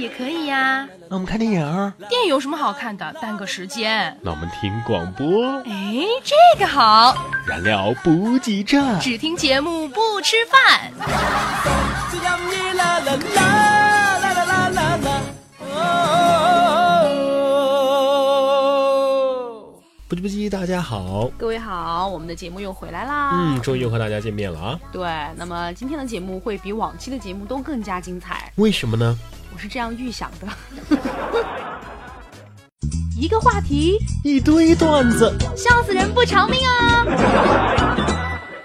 [0.00, 0.88] 也可以呀。
[1.08, 1.92] 那我们看电影。
[2.08, 3.12] 电影有什么好看的？
[3.20, 4.16] 耽搁时间。
[4.22, 5.58] 那我们听广播。
[5.66, 7.14] 哎，这个好。
[7.46, 8.98] 燃料补给站。
[8.98, 10.90] 只听节目不吃饭。
[20.08, 23.30] 不急不急，大家好，各位好，我们的节目又回来啦。
[23.32, 24.80] 嗯，终于又和大家见面了啊。
[24.90, 28.52] 对，那么今天的节目会比往期的节目都更加精彩。
[28.56, 29.16] 为什么呢？
[29.60, 30.48] 我是这样预想的。
[33.14, 37.04] 一个话题，一堆段子，笑死人不偿命啊！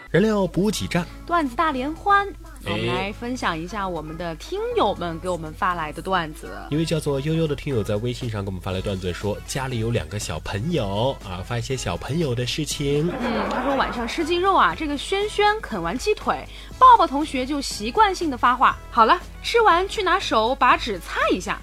[0.10, 2.26] 燃料补给站，段子大联欢。
[2.68, 6.50] 我们来分享一下我们的听友们给我们发来的段子。
[6.70, 13.08] 一位叫做悠悠的听友在微信上给我们发来段子，说家里有两个小朋友啊，发一些小朋友的事情。
[13.22, 16.44] 嗯，他说晚上吃鸡肉啊，这个轩轩啃完鸡腿，
[16.80, 21.60] 抱抱同学就习惯性的发话，好了，吃完去拿手把纸擦一下。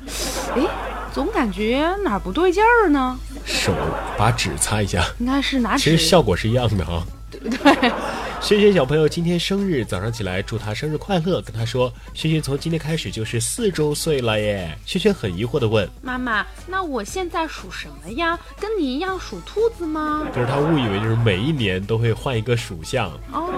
[0.55, 0.63] 哎，
[1.13, 3.19] 总感觉哪儿不对劲儿呢？
[3.45, 3.73] 手
[4.17, 7.03] 把纸擦一下，应该是拿纸，其实效果是一样的啊。
[7.33, 7.91] 对不对？
[8.43, 18.37] 轩轩小朋友今天生日，早上起来祝他生日快乐，跟他说：“轩轩从今天开始就是四周岁了耶。”轩轩很疑惑的问：“妈妈，那我现在属什么呀？
[18.59, 23.09] 跟你一样属兔子吗？”就是他误以为就是每一年都会换一个属相。
[23.31, 23.49] 哦，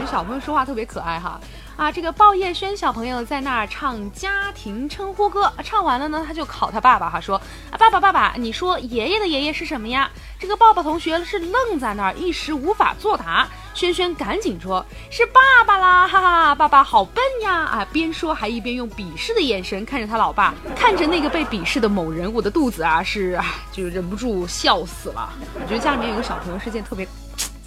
[0.00, 1.40] 这小朋友说话特别可爱哈。
[1.76, 10.10] 啊，这个鲍叶轩小朋友在那儿唱家庭称呼歌，唱完了呢，他就考他爸爸哈，说：“啊，爸爸爸爸，你说爷爷的爷爷是什么呀？”
[10.40, 13.46] 这个抱抱同学是愣在那儿，一时无法作答。
[13.76, 23.38] 轩轩赶紧说：“是爸爸啦，哈哈，爸爸好笨呀！”啊，边说还一边用鄙视的眼神看着他老爸，看着那个被鄙视的某人我的肚子啊，是
[23.70, 25.30] 就忍不住笑死了。
[25.54, 27.06] 我觉得家里面有个小朋友是件特别。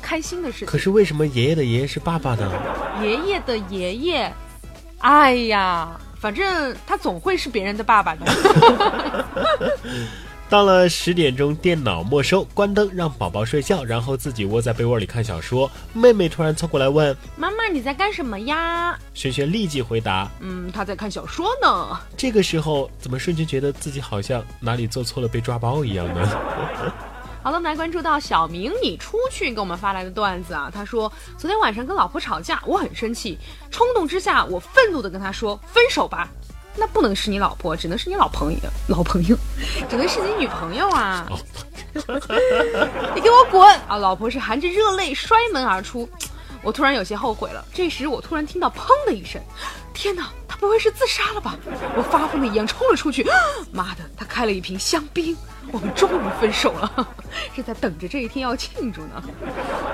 [0.02, 0.68] 开心的事情。
[0.68, 2.52] 可是为什么爷爷的爷爷是爸爸呢？
[3.04, 4.34] 爷爷的爷爷，
[4.98, 9.26] 哎呀，反正他总会是别人的爸爸的。
[10.50, 15.70] 到了十点钟，电脑没收，关灯，让宝宝睡觉，然后自己窝在被窝里看小说。
[15.94, 26.28] 妹妹突然凑过来问：“妈妈，你在干什么呀？”轩轩立即回答：“嗯，他在看小说呢。”这个时候，怎么瞬间觉得自己好像哪里做错了，被抓包一样呢？
[27.42, 30.70] 好了，我们来关注到小明，你出去给我们发来的段子啊。
[30.74, 33.38] 他说，昨天晚上跟老婆吵架，我很生气，
[33.70, 36.28] 冲动之下，我愤怒的跟他说分手吧。
[36.76, 39.38] 那不能是你老婆，只能是你老朋友，老朋友，
[39.90, 41.28] 只能是你女朋友啊。
[43.16, 43.98] 你给我滚啊！
[43.98, 46.08] 老婆是含着热泪摔门而出，
[46.62, 47.66] 我突然有些后悔了。
[47.74, 49.42] 这时我突然听到砰的一声，
[50.02, 51.58] 天哪，他不会是自杀了吧？
[51.98, 53.22] 我发疯的一样冲了出去，
[53.70, 55.36] 妈的，他开了一瓶香槟。
[55.74, 57.08] 我们终于分手了，
[57.54, 59.22] 是在等着这一天要庆祝呢。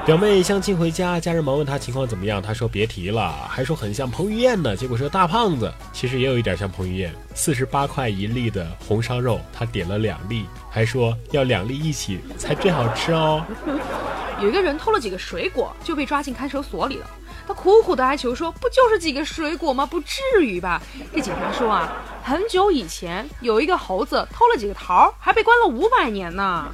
[0.06, 5.74] 表妹相亲回家，家人忙问她情况怎么样，她说别提了，还说很像彭于晏呢，结果是个大胖子。
[5.92, 13.44] 其实也有一点像彭于晏，四十八块一粒的红烧肉，他点了两粒，还说要两粒一起才最好吃哦。
[14.40, 17.08] 有一个人偷了几个水果，就被抓进看守所里了。
[17.48, 19.86] 他苦苦的哀求说：“不就是几个水果吗？
[19.86, 20.82] 不至于吧？”
[21.14, 26.72] 这警察说啊，很久以前有一个猴子偷了几个桃，还被关了五百年呢。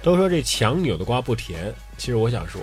[0.00, 2.60] 都说这强扭的瓜不甜，其实我想说，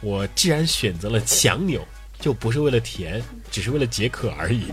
[0.00, 1.86] 我既然选择了强扭，
[2.18, 4.72] 就不是为了甜，只是为了解渴而已。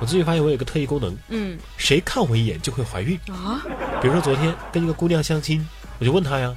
[0.00, 3.60] 我最近发现我有个特异功能，嗯，谁看我一眼就会怀孕啊？
[4.00, 5.66] 比如说昨天跟一个姑娘相亲，
[5.98, 6.56] 我就问她呀，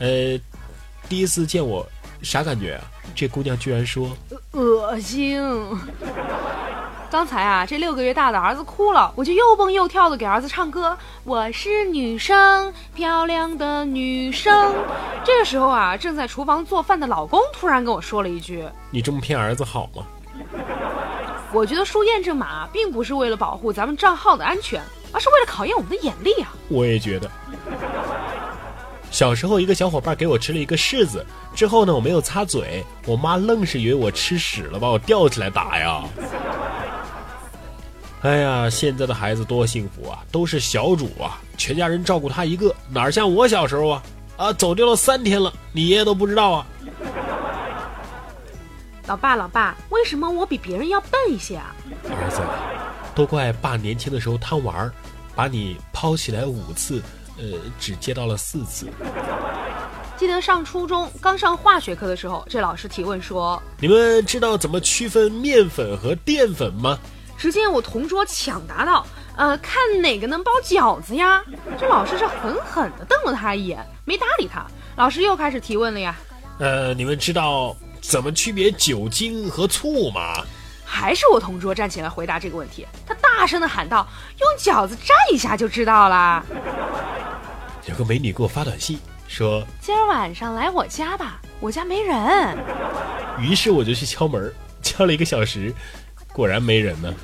[0.00, 0.38] 呃，
[1.08, 1.88] 第一次见我。
[2.22, 2.84] 啥感觉啊？
[3.14, 4.10] 这姑娘居然说
[4.52, 5.42] 恶心。
[7.10, 10.96] 刚才啊，这六个月大的儿子哭了，我就又蹦又跳的给儿子唱歌。
[11.24, 14.74] 我是女生，漂亮的女生。
[15.24, 20.04] 这个时候啊，正在厨房做饭的老公突然跟我说了一句：“你这么骗儿子好吗？”
[21.50, 26.52] 我觉得输验证码并不是为了保护咱们账号的安全，而是为了考验我们的眼力啊。
[26.68, 27.30] 我也觉得。
[29.10, 31.24] 小时候，一个小伙伴给我吃了一个柿子，
[31.54, 36.04] 之后呢，我没有擦嘴，我妈愣是以为我吃屎了，把我吊起来打呀！
[38.22, 44.02] 哎呀，现在的孩子多幸福啊，都是小主啊，全家人照顾他一个，哪像我小时候啊！
[44.36, 46.66] 啊，走丢了三天了，你爷爷都不知道啊！
[49.06, 51.74] 老爸，老爸，为什么我比别人要笨一些啊？
[52.10, 52.40] 儿子，
[53.14, 54.90] 都怪爸年轻的时候贪玩，
[55.34, 57.02] 把你抛起来五次。
[57.38, 58.88] 呃，只接到了四次。
[60.16, 66.98] 记得上初中刚上化学课的时候，这老师提问说：“你们知道怎么区分面粉和淀粉吗？”
[67.38, 69.06] 只见我同桌抢答道
[69.38, 71.40] ：“呃，看哪个能包饺子呀？”
[71.78, 74.66] 这老师是狠狠地瞪了他一眼，没搭理他。
[74.96, 76.16] 老师又开始提问了呀
[76.58, 80.44] ：“呃，你们知道怎么区别酒精和醋吗？”
[80.84, 82.84] 还是我同桌站起来回答这个问题。
[83.06, 84.04] 他大声地喊道
[84.40, 86.44] ：“用饺子蘸一下就知道啦。”
[87.86, 88.98] 有个美女给我发短信。
[89.28, 92.56] 说今儿晚上来我家吧，我家没人。
[93.38, 94.50] 于是我就去敲门，
[94.82, 95.70] 敲了一个小时，
[96.32, 97.14] 果然没人呢。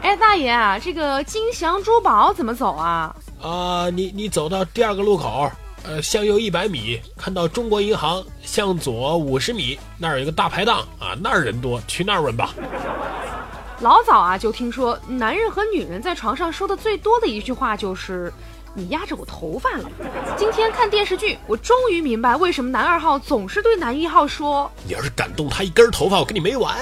[0.00, 3.14] 哎，大爷啊，这个金祥珠宝怎么走啊？
[3.42, 12.54] 啊，你你走到第二个路口，呃，向右一百米，看到中国银行，向左五十米，那儿有一个大排档啊，那儿人多，去那儿问吧。
[13.80, 18.32] 老早啊，就听说男人和女人在床上说的最多的一句话就是。
[18.74, 19.90] 你压着我头发了。
[20.36, 26.76] 今天看电视剧，我终于明白为什么男二号总是对男一号说：“你要是敢动他一根头发，我跟你没完。”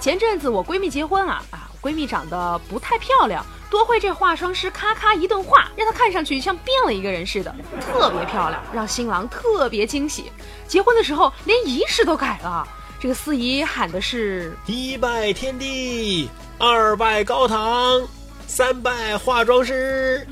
[0.00, 10.30] 前阵子我闺蜜结婚啊啊，闺蜜长得不太漂亮，多亏这化妆师咔咔一顿化，让她看上去像变了一个人似的，特别漂亮，让新郎特别惊喜。
[10.66, 12.68] 结婚的时候连仪式都改了，
[13.00, 16.28] 这个司仪喊的是：一拜天地，
[16.58, 18.02] 二拜高堂。
[18.46, 20.26] 三拜化妆师，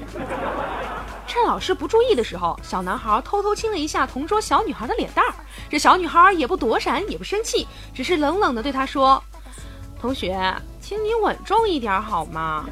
[1.27, 5.35] 趁老师不注意的时候，小男孩偷偷亲了一下同桌小女孩的脸蛋儿。
[5.69, 9.23] 这小女孩也不躲闪，也不生气，只是冷冷的对他说
[10.01, 10.39] ：“同学，
[10.81, 12.65] 请你稳重一点好吗？”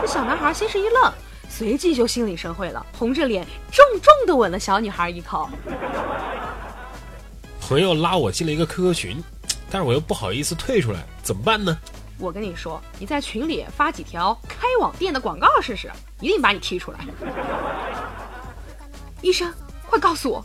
[0.00, 1.12] 这小男孩先是一愣，
[1.48, 5.48] 随即就心领神会了，红着脸重重的吻了小女孩一口。
[7.60, 9.24] 朋友拉我进了一个 QQ 群，
[9.70, 11.78] 但是我又不好意思退出来，怎么办呢？
[12.20, 15.88] 我跟你说，你在群里发几条开网店的广告试试，
[16.20, 16.98] 一定把你踢出来。
[19.22, 19.54] 医生，
[19.86, 20.44] 快告诉我，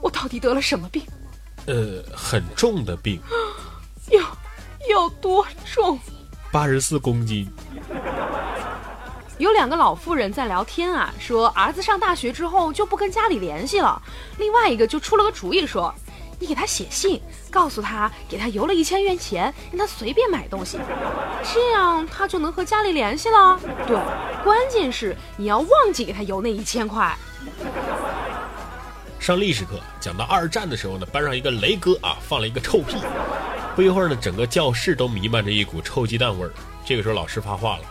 [0.00, 1.02] 我到底得了什么病？
[1.66, 3.20] 呃，很重的病。
[4.10, 4.20] 有
[4.90, 5.98] 有多重？
[6.50, 7.48] 八十四公斤。
[9.38, 14.02] 有两个老妇人在聊天啊，说儿子上大学之后就不跟家里联系了。
[14.38, 15.94] 另外一个就出了个主意说。
[16.42, 17.22] 你给他写信，
[17.52, 20.76] 告诉他给他邮了一千元钱，让他随便买东西，
[21.54, 23.56] 这样他就能和家里联系了。
[23.86, 23.96] 对，
[24.42, 27.16] 关键是你要忘记给他邮那一千块。
[29.20, 32.96] 上历史课讲到二战的时候呢，班上一个雷哥啊放了一个臭屁，
[33.76, 36.50] 不一会儿呢，整个教室都弥漫着一股臭鸡蛋味儿。
[36.84, 37.84] 这个时候老师发话了：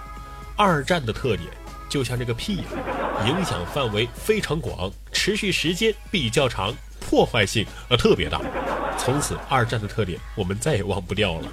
[0.58, 1.48] 二战的特点
[1.88, 2.64] 就像这个屁，
[3.26, 6.76] 影响范围非常广，持续时间比较长。
[7.12, 8.40] 破坏性呃特别大，
[8.98, 11.48] 从此二战的特点我们再也忘不掉了。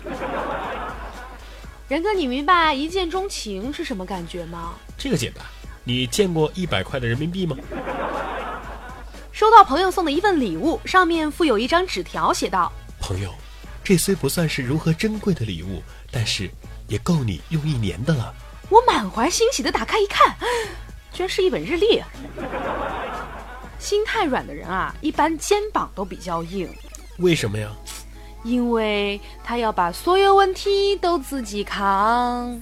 [1.89, 4.75] 然哥，你明白一见钟情是什么感觉吗？
[4.97, 5.45] 这个简单，
[5.83, 7.57] 你见过一百块的人民币吗？
[9.33, 12.71] 收到朋友送的一份礼物，上面附有一张纸条，写道
[13.03, 13.35] ：“朋友，
[13.83, 15.83] 这虽不算是如何珍贵的礼物，
[16.13, 16.49] 但是
[16.87, 18.33] 也够你用一年的了。”
[18.71, 20.37] 我满怀欣喜的打开一看，
[21.13, 22.01] 居然是一本日历。
[23.79, 26.69] 心太软的人啊，一般肩膀都比较硬。
[27.19, 27.71] 为什么呀？
[28.45, 32.61] 因为他要把所有问题都自己扛。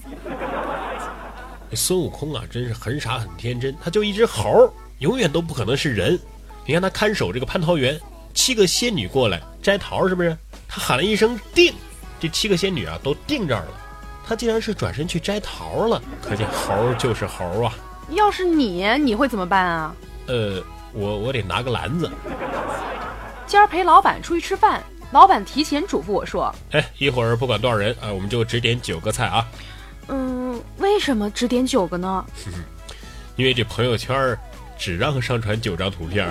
[1.73, 6.19] 孙悟空啊，真是很傻很天真，他就一只猴，永远都不可能是人。
[6.65, 7.99] 你看他看守这个蟠桃园，
[8.33, 10.35] 七个仙女过来摘桃，是不是？
[10.67, 11.73] 他喊了一声“定”，
[12.19, 13.71] 这七个仙女啊都定这儿了。
[14.25, 17.73] 他竟然是转身去摘桃了，可见猴就是猴啊。
[18.09, 19.95] 要是你，你会怎么办啊？
[20.25, 20.63] 呃。
[20.97, 22.09] 我我得拿个篮子。
[23.45, 29.45] 今儿陪老板出去吃饭，老板提前嘱咐我说：“哎，一会儿不管多少人啊，我们就只点九个菜啊。”
[30.09, 32.25] 嗯，为什么只点九个呢？
[33.37, 34.35] 因为这朋友圈
[34.77, 36.27] 只让上传九张图片。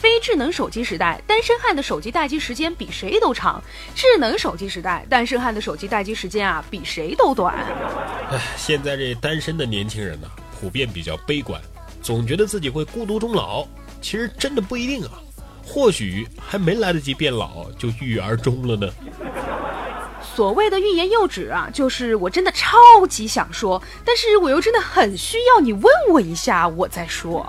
[0.00, 3.62] 非智能手机时代，单身汉的手机待机时间比谁都长；
[3.94, 7.54] 智能手机时代，单身汉的手机待机时间啊比谁都短。
[8.30, 10.28] 哎，现在这单身的年轻人呢，
[10.60, 11.60] 普遍比较悲观。
[12.02, 13.64] 总觉得自己会孤独终老，
[14.00, 15.12] 其实真的不一定啊，
[15.64, 18.92] 或许还没来得及变老就郁郁而终了呢。
[20.34, 27.46] 所谓的欲言又止啊，就是我真的超级想说，但是我又真的很需要你问我一下，我再说。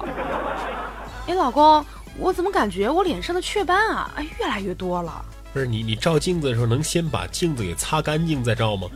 [1.27, 1.83] 哎，老公，
[2.17, 5.23] 我怎么感觉我脸上的雀斑啊，哎，越来越多了？
[5.53, 8.87] 不是你，你照镜子的时候能先把镜子给擦干净再照吗？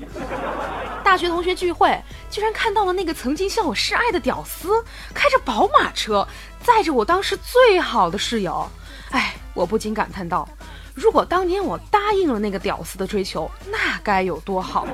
[1.08, 1.98] 大学同学聚会，
[2.30, 4.84] 居然看到了那个曾经向我示爱的屌丝，
[5.14, 6.28] 开着宝马车，
[6.62, 8.70] 载着我当时最好的室友。
[9.12, 10.46] 哎，我不禁感叹道：
[10.94, 14.92] 如果当年我答应了那个屌丝的追求，那该有多好啊！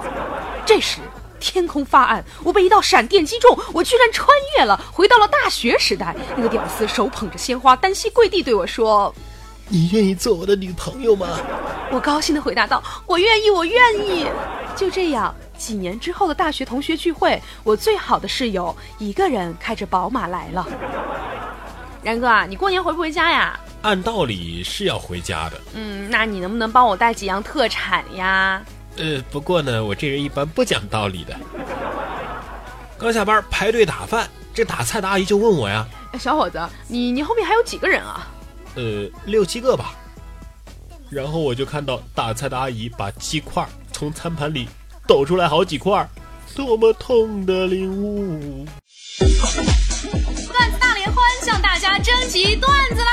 [0.68, 1.00] 这时，
[1.40, 6.16] 天空发暗，我被一道闪电击中，我居然穿越了，回到了大学时代。
[6.38, 9.12] 那个屌丝手捧着鲜花，单膝跪地对我说。
[9.68, 11.40] 你愿意做我的女朋友吗？
[11.92, 14.28] 我高兴地回答道：“我愿意，我愿意。”
[14.76, 20.68] 就这样，几年之后的大学同学聚会，我最好的室友一个人开着宝马来了。
[22.04, 23.58] 然哥啊，你过年回不回家呀？
[23.82, 25.62] 按道理是要回家的。
[25.74, 28.62] 嗯，那你能不能帮我带几样特产呀？
[28.98, 31.34] 呃，不过呢，我这人一般不讲道理的。
[33.00, 35.88] 刚下班排队打饭，这打菜的阿姨就问我呀
[36.20, 38.28] ：“小伙子，你你后面还有几个人啊？”
[38.76, 39.94] 呃，六七个吧，
[41.10, 44.68] 然后我就看到打菜的阿姨把鸡块从餐盘里
[45.06, 46.10] 抖出来好几块，
[46.56, 48.66] 多么痛的领悟！
[49.20, 53.13] 段子大联欢向大家征集段子啦！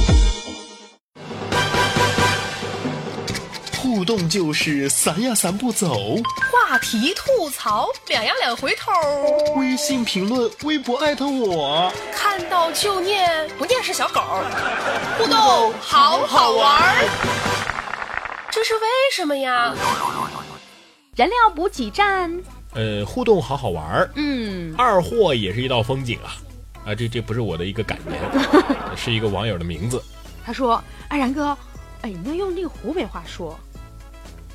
[4.01, 6.15] 互动就是散呀散不走，
[6.51, 8.91] 话题吐槽两呀两回头，
[9.57, 14.19] 微信评论、微博艾特我，看到就念，不念是小狗。
[15.19, 17.07] 互动好好玩，
[18.49, 18.81] 这是为
[19.13, 19.71] 什么呀？
[21.15, 22.41] 燃料补给站。
[22.73, 26.33] 呃，互动好好玩嗯，二货也是一道风景啊！
[26.87, 28.19] 啊，这这不是我的一个感言，
[28.97, 30.03] 是一个网友的名字。
[30.43, 31.55] 他说：“哎，然哥，
[32.01, 33.55] 哎，你要用那个湖北话说。”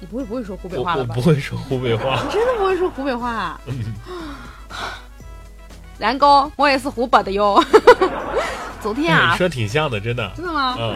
[0.01, 1.15] 你不会不会说湖北话了吧？
[1.17, 3.31] 我不会说湖北话，你真的不会说湖北话？
[3.31, 3.61] 啊
[5.99, 7.59] 然哥，我也是湖北的哟。
[8.83, 10.31] 昨天啊，你说挺像的，真的。
[10.37, 10.77] 真的吗？
[10.79, 10.95] 嗯，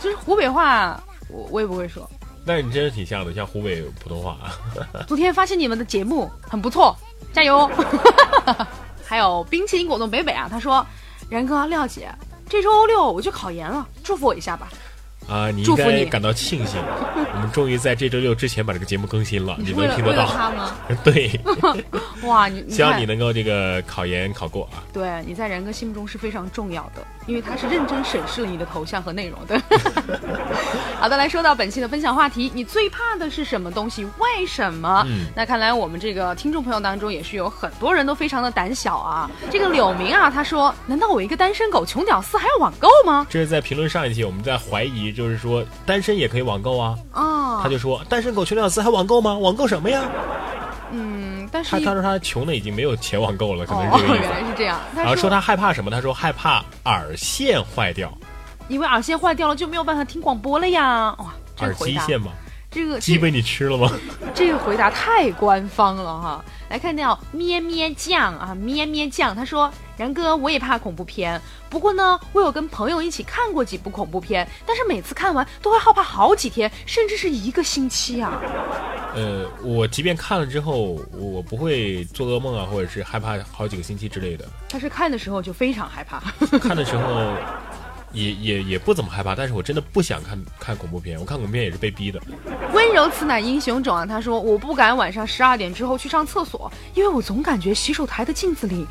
[0.00, 2.08] 就是湖北话，我我也不会说。
[2.46, 4.36] 但是你真的挺像的，像湖北普通话。
[5.08, 6.96] 昨天发现你们的节目很不错，
[7.32, 7.68] 加油！
[9.04, 10.86] 还有冰淇淋果冻北北啊，他说
[11.28, 12.08] ：“然哥、廖姐，
[12.48, 14.68] 这周六我就考研了，祝福我一下吧。”
[15.28, 16.80] 啊，你应该感到庆幸，
[17.34, 20.26] 我们终于在这周六之前把这个节目更新了，你能听得到？
[20.26, 20.74] 他吗？
[21.04, 21.30] 对，
[22.26, 24.82] 哇，你希望你能够这个考研考过啊！
[24.92, 29.60] 对，你在然哥心目中是非常重要的，因为他是认真审视了你的头像和内容的。
[30.98, 34.04] 好的，来说到本期的分享话题，你最怕的是什么东西？
[34.18, 35.04] 为什么？
[35.06, 39.30] 嗯，那看来我们这个听众朋友当中也是有很多人都非常的胆小啊。
[39.50, 45.12] 这个柳明啊，他说：“难道我一个单身狗穷屌丝还要网购吗？”这是在评论上一期我们在怀疑。
[45.18, 46.96] 就是说，单身也可以网购啊！
[47.12, 49.36] 哦，他就说，单身狗穷屌丝还网购吗？
[49.36, 50.04] 网购什么呀？
[50.92, 54.28] 嗯，但是他他说他穷的已经没有钱网购了，可能是这个意思。
[54.28, 54.78] 原来是这样。
[54.94, 55.90] 然后说他害怕什么？
[55.90, 58.16] 他说害怕耳线坏掉，
[58.68, 61.12] 因为耳线坏掉了就没有办法听广播了呀！
[61.18, 62.30] 哇，耳机线吗？
[62.70, 63.90] 这个鸡被你吃了吗？
[64.34, 66.44] 这个回答太官方了哈！
[66.68, 69.72] 来看到咩咩酱啊，咩咩酱，他说。
[69.96, 78.40] 然哥，我也怕恐怖片，不过呢，我有跟朋友一起看过几部恐怖片，但是每次看完都会害怕好几天，甚至是一个星期啊。
[79.16, 84.44] 呃，我即便看了之后，我不会做噩梦啊，或者是害怕好几个星期之类的。
[84.68, 86.20] 但是看的时候就非常害怕。
[86.62, 87.32] 看的时候。
[88.10, 91.20] 也也也不怎么害怕，但是我真的不想看看恐怖片。
[91.20, 92.18] 我看恐怖片也是被逼的。
[92.98, 94.04] 温柔此乃英雄种啊！
[94.04, 98.84] 他说我不敢晚上十二点之后去上厕所，因为我总感觉洗手台的镜子里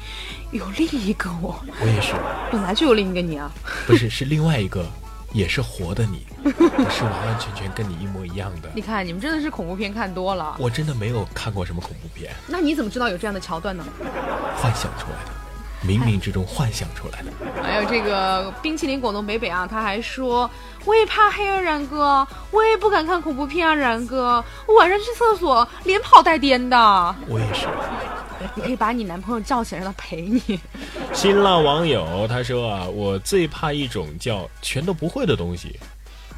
[0.51, 1.59] 有另一个我。
[1.81, 2.13] 我也是，
[2.49, 3.51] 本来就有另一个你啊。
[3.85, 4.85] 不是，是另外一个，
[5.33, 8.69] 也是活的你， 不是完完全全跟你一模一样的。
[8.73, 10.55] 你看，你们真的是恐怖片看多了。
[10.57, 12.33] 我真的没有看过什么恐怖片。
[12.47, 13.83] 那你怎么知道有这样的桥段呢？
[14.55, 15.31] 幻想出来的。
[15.85, 17.31] 冥冥之中幻想出来的。
[17.61, 20.49] 还有这个冰淇淋果冻北北啊，他还说
[20.85, 27.15] 我也怕黑啊，然哥，我也不敢看恐怖片啊，然哥，我晚上去厕所连跑带颠的。
[27.27, 27.67] 我也是。
[28.53, 30.59] 你可以把你男朋友叫起来，让他陪你。
[31.11, 35.79] 新浪网友他说啊，我最怕一种叫全都不会的东西，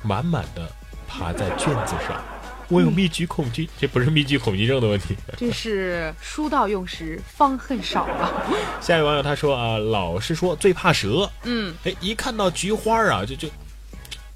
[0.02, 0.70] 满满的
[1.08, 2.22] 爬在卷子上。
[2.70, 8.32] 我有密集恐惧，这不是密集恐惧症的问题，这是书到用时方恨少啊。
[8.80, 13.48] 下一位网友他说啊，老是说最怕蛇，嗯，哎，一看到菊花啊，就就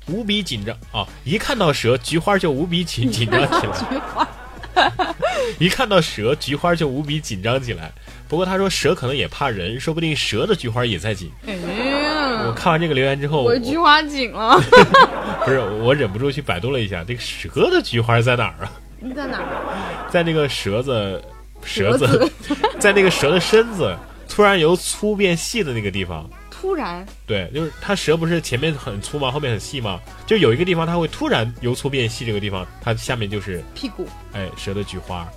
[0.07, 3.77] 无比紧张啊，一看到蛇，菊花就无比紧紧张起来。
[3.77, 4.27] 菊花，
[5.59, 7.91] 一看到蛇，菊花就无比紧张起来。
[8.27, 11.31] 不过他说蛇可能也怕人，说不定蛇的菊花也在紧。
[11.45, 11.61] 哎呀，
[12.47, 14.59] 我看完这个留言之后，我菊花紧了。
[15.45, 18.71] 不是，我忍不住去百度了一下，这个蛇的菊花在哪儿啊？
[19.15, 20.09] 在哪儿？
[20.09, 21.21] 在那个蛇子，
[21.63, 22.31] 蛇子，
[22.79, 23.95] 在那个蛇的身子
[24.29, 26.29] 突然由粗变细的那个地方。
[26.49, 29.29] 突然，对，就是它蛇不是前面很粗吗？
[29.29, 29.99] 后面很细吗？
[30.25, 35.27] 就有一个地方它会突然由粗变细，这个地方它下面就是屁股，哎蛇的菊花。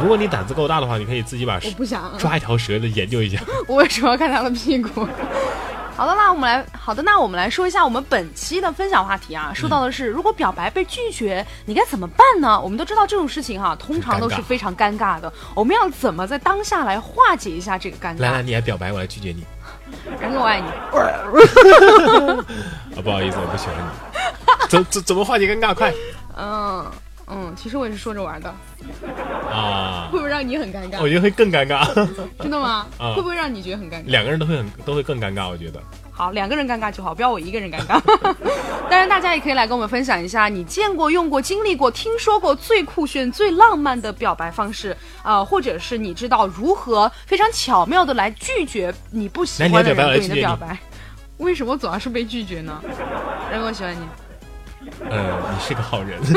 [0.00, 3.38] 如果你胆子够大的话，你可以自己把我不想抓一条蛇的研究一下。
[3.66, 5.06] 我为什么要看它的屁股？
[5.98, 9.50] 好的，那我们来，好的，那我们来说一下我们本期的分享话题啊。
[9.52, 12.60] 说到的是，如果表白被拒绝，你该怎么办呢？
[12.60, 15.32] 我们都知道这种事情哈，通常都是非常尴尬的。
[15.56, 18.20] 我们要怎么在当下来化解一下这个尴尬？
[18.20, 19.44] 来来，你来表白，我来拒绝你。
[20.20, 20.68] 然哥，我爱你。
[22.94, 23.82] 啊， 不好意思，我不喜欢你。
[24.68, 25.74] 怎怎怎么化解尴尬？
[25.74, 25.92] 快。
[26.36, 26.86] 嗯
[27.30, 28.48] 嗯，其实我也是说着玩的。
[29.50, 30.08] 啊。
[30.12, 31.00] 会不会让你很尴尬？
[31.00, 31.84] 我觉得会更尴尬。
[32.40, 32.86] 真的吗？
[32.98, 33.14] 啊。
[33.14, 34.06] 会不会让你觉得很尴尬？
[34.06, 35.80] 两个人都会很都会更尴尬，我觉得。
[36.10, 38.00] 好，两个人尴尬就好，不要我一个人尴尬。
[38.90, 50.76] 当然，大家也可以来跟我们分享一下，你见过、用过、经历过、听说过最酷炫、最浪漫的表白方式，呃，或者是你知道如何非常巧妙的来拒绝你不喜欢的人对你的表白？
[51.36, 52.82] 为什么总要是被拒绝呢？
[53.52, 54.00] 然哥，我喜欢你。
[55.10, 56.18] 呃，你是个好人。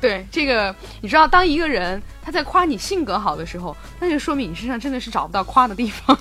[0.00, 6.16] 对这个，你知道，当一个人他在夸你性格好的时候，那就说明你身上真的是找不到夸的地方。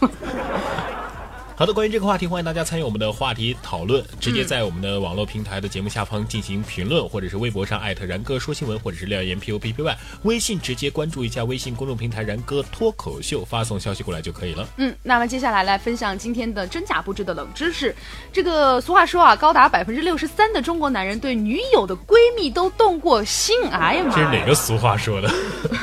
[1.59, 14.65] 好的，关于这个话题，欢迎大家参与我们的话题讨论，直接在我们的网络平台的节目下方进行评论，或者是微博上艾特然哥说新闻，或者是廖岩 P O P P Y，微信直接关注一下微信公众平台然哥脱口秀，发送消息过来就可以了。
[14.77, 17.93] 嗯，那么接下来来分享今天的真假不知的冷知识。
[18.31, 23.53] 这个俗话说啊，高达百分之六十三的中国男人对女友的闺蜜都动过心。
[23.69, 24.15] 哎呀妈！
[24.15, 25.29] 这是哪个俗话说的？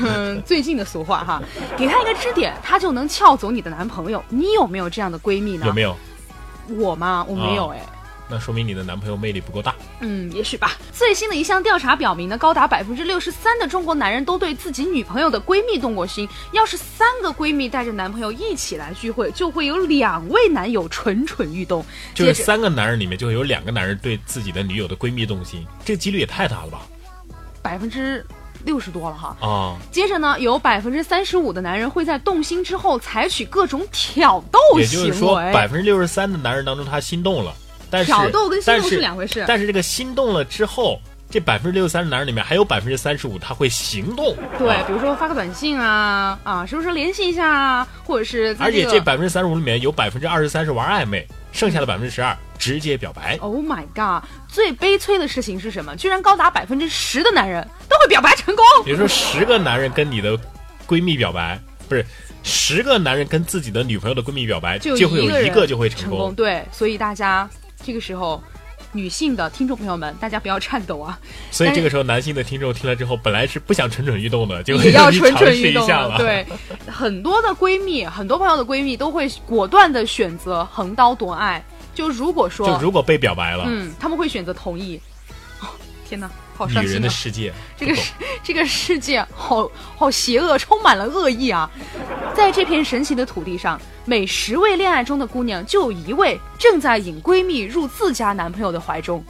[0.03, 1.43] 嗯， 最近的俗话哈，
[1.77, 4.25] 给他一个支点，他就能撬走你的男朋友。
[4.31, 5.66] 你有没有这样的闺蜜呢？
[5.67, 5.97] 有没有？
[6.69, 7.25] 我吗？
[7.29, 7.81] 我没有哎。
[8.29, 9.73] 那说明你的男朋友魅力不够大。
[10.01, 10.73] 嗯，也许吧。
[10.93, 16.29] 最新的一项调查表明呢，高达百分之六十三的中国男人都对自己女朋友的闺蜜动过心。
[16.51, 21.87] 要是三个闺蜜带着男朋友一起来聚会，就会有两位男友蠢蠢欲动。
[22.15, 26.81] 就是三个男人里面就会有两个男人对自己的女友的闺蜜动心，这个几率也太大了吧？
[27.63, 28.27] 百分之。
[28.67, 29.77] 六十多了哈啊！
[29.91, 34.83] 接着呢，有百分之三十五的男人会在动心之后采取各种挑逗行为。
[34.83, 37.55] 也就是说，百分之六十三的男人当中，他心动了，
[37.89, 39.45] 但是挑逗跟心动是两回事。
[39.49, 41.01] 但是这个心动了之后，
[41.31, 44.37] 这百分之六十三的男人里面还有百分之三十五他会行动。
[44.59, 51.27] 对，比如说发个短信啊啊，是不是联系一下啊，或者是而且这百分之三十五里面有百分之二十三是玩暧昧。
[51.53, 53.39] 剩下的百分之十二直接表白。
[53.41, 54.29] Oh my god！
[54.49, 55.95] 最悲催的事情是什么？
[55.95, 58.65] 居然高达百分之十的男人都会表白成功。
[58.85, 60.37] 比如说，十个男人跟你的
[60.85, 62.05] 闺蜜表白，不是
[62.43, 66.35] 十个男人跟自己的女朋友的闺蜜表白，就会有一个就会成功。
[66.35, 67.49] 对，所以大家
[67.85, 68.43] 这个时候。
[68.93, 71.19] 女性的听众朋友们，大家不要颤抖啊！
[71.51, 76.17] 所以这个时候，男性的听众听了之后，本来是不想蠢蠢欲动的，就要蠢蠢欲动了。
[76.17, 76.47] 对，
[76.91, 81.63] 很多的闺蜜，很多朋友的闺蜜都会果断的选择横刀夺爱。
[81.97, 85.01] 就如果说，就如果被表白了，嗯，他们会选择同意。
[86.09, 86.31] 天哪！
[86.71, 91.71] 女人的世界，这个世这个世界好好邪恶，充满了恶意啊！
[92.35, 99.23] 在这片神奇的土地上，每十位恋爱中的姑娘就有一位正在引闺蜜入自家男朋友的怀中。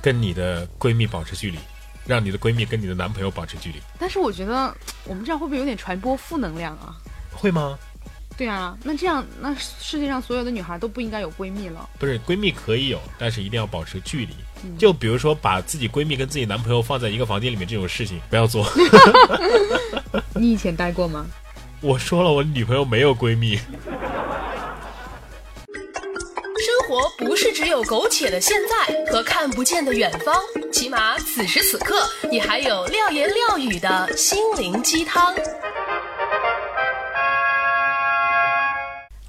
[0.00, 1.58] 跟你的闺蜜保持距离，
[2.06, 3.76] 让你的闺蜜跟你的男朋友保持距离。
[3.98, 6.96] 但是我觉得我们这样会不会有点传播负能量啊？
[7.30, 7.78] 会吗？
[8.36, 11.88] 对啊，那这样，那世界上所有的女孩都不应该有闺蜜了。
[11.98, 14.34] 不是，闺蜜可以有，但是一定要保持距离。
[14.78, 18.66] 就比如说，把自己闺蜜跟自己男朋友放在一个房间里面这种事情，不要做。
[20.34, 21.26] 你以前待过吗？
[21.80, 23.56] 我说了，我女朋友没有闺蜜。
[26.64, 30.36] 生活不是只有苟且的现在和看不见的远方，
[30.72, 35.34] 起码此时此刻，你还有廖言廖语的心灵鸡汤。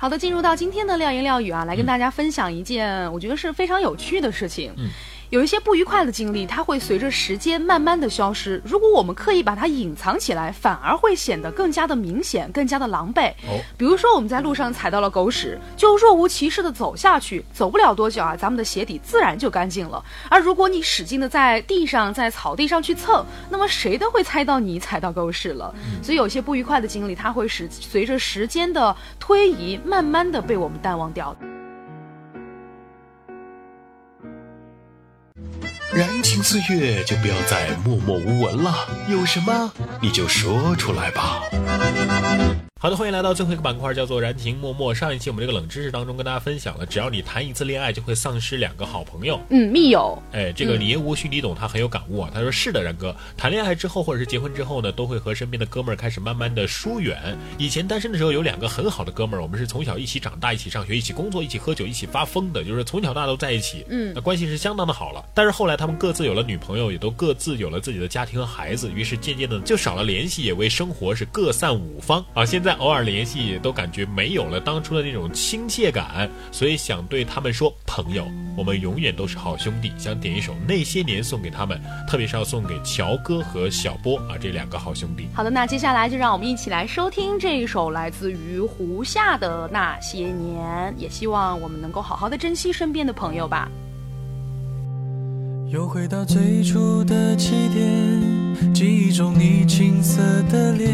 [0.04, 4.74] 好的，进入到今天的廖言廖语啊，来跟大家分享一件我觉得是非常有趣的事情。
[4.76, 4.90] 嗯。
[5.34, 8.62] 有一些不愉快的经历，它会随着时间慢慢的消失。
[8.64, 13.32] 如果我们刻意把它隐藏起来，反而会显得更加的明显，更加的狼狈。
[13.48, 20.06] 哦，比如说我们在路上踩到了狗屎，就若无其事的走下去，走不了多久啊，咱们的鞋底自然就干净了。
[20.30, 25.74] 而如果你使劲的在地上、在草地上去蹭，那么谁都会猜到你踩到狗屎了。
[26.04, 31.36] 所以有些不愉快的经历，它会使随着时间的推移，慢慢的被我们淡忘掉。
[35.96, 38.74] 燃情岁月，就不要再默默无闻了。
[39.08, 41.44] 有什么你就说出来吧。
[42.84, 44.94] 好的，欢迎来到最后一个板块，叫做燃情默默。
[44.94, 49.40] 上一期我们这个冷知识当中跟大家分享了，只要你谈一次恋爱，就会丧失两个好朋友。
[49.52, 52.30] 嗯，密友，哎，这个你言无需你懂，他很有感悟啊。
[52.34, 57.38] 他说是的，然哥，谈恋爱之后或者是结婚之后呢，都会和身边的哥们儿开始慢慢的疏远。
[57.58, 63.86] 以前单身的时候有两个很好的哥们儿，我们是从小一起长大，一起上学，一起工作，一起喝酒，一起发疯的，就是从小到大都在一起。
[63.88, 65.24] 嗯那关系是相当的好了。
[65.34, 72.44] 但是后来他们各自有了女朋友，也都各自有了自己的家庭和孩子，于是渐渐的就少了联系，也为生活是各散五方啊。
[72.46, 79.92] 现在偶尔联系也都感觉没有了当初的那种亲切感，所以想对他们说，朋友，我们永远都是好兄弟。
[79.98, 85.28] 想点一首《那些年》送给他们，特别是要送给乔哥和小波啊这两个好兄弟。
[85.34, 93.70] 好的，那接下来就让我们一起来收听这一首来自于胡夏的《那些年》，也希望我们能够好好的珍惜身边的朋友吧。
[95.70, 100.94] 又回到最初的起点，记忆中你青涩的脸，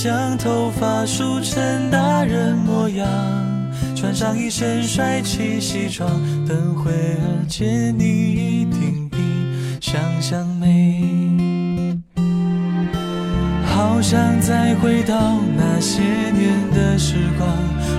[0.00, 3.04] 将头发梳成大人模样，
[3.96, 6.08] 穿上一身帅气西装，
[6.46, 9.18] 等会儿见你一定比
[9.80, 11.02] 想象美。
[13.66, 15.16] 好想再回到
[15.56, 17.50] 那些年的时光，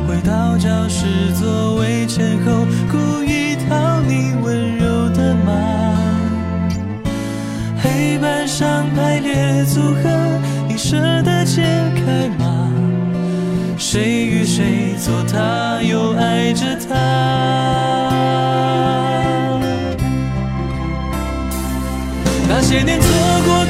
[0.08, 1.06] 回到教室
[1.38, 3.39] 座位前后，故意
[15.10, 16.94] 谁做他，又爱着他？
[22.48, 23.08] 那些年错
[23.46, 23.66] 过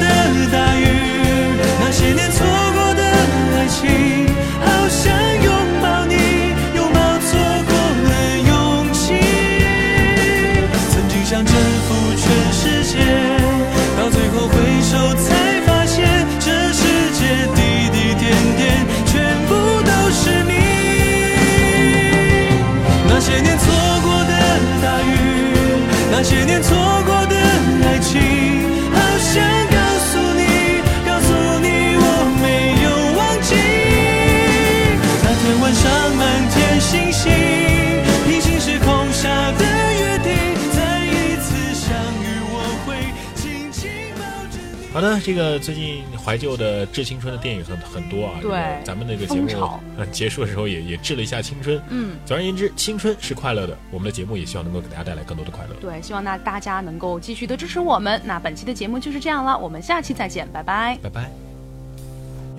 [45.00, 48.32] 好的，这个最近怀旧的致青春的电影很很多啊。
[48.42, 48.50] 对
[48.84, 49.48] 咱们那个节目
[50.12, 51.80] 结束的时候也也致了一下青春。
[51.88, 53.74] 嗯，总而言之，青春是快乐的。
[53.90, 55.74] 我们的节目也希望能够给大家带来更多的快乐。
[55.80, 58.20] 对，希望那大家能够继续的支持我们。
[58.26, 60.98] 那本期的节目就是这样了，我们下期再见，拜拜。
[61.02, 61.30] 拜拜。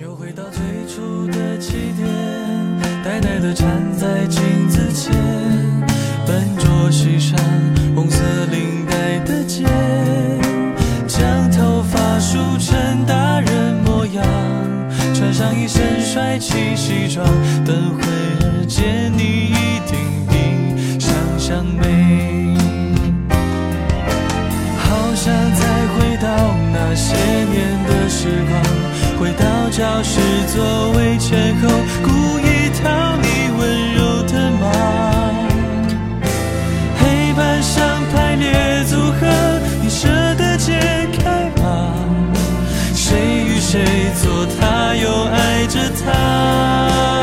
[0.00, 0.60] 又回到最
[0.92, 2.08] 初的起点，
[3.04, 5.14] 呆呆的站在镜子前，
[6.26, 7.38] 笨拙系上
[7.94, 9.62] 红色领带的结，
[11.06, 11.81] 将头发
[12.22, 14.24] 梳成大人模样，
[15.12, 17.26] 穿上一身帅气西装，
[17.64, 19.98] 等会儿见你一定
[20.30, 22.56] 比想象美。
[24.78, 26.28] 好想再回到
[26.72, 27.16] 那些
[27.50, 27.58] 年
[27.88, 28.52] 的时光，
[29.18, 30.20] 回到教室
[30.54, 31.68] 座位前后，
[32.04, 33.11] 故意讨
[43.72, 43.80] 谁
[44.22, 47.21] 做他，又爱着他？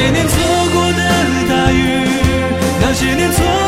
[0.00, 0.34] 些年错
[0.72, 1.02] 过的
[1.46, 2.08] 大雨，
[2.80, 3.59] 那些年错